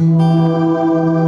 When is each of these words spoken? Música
Música 0.00 1.27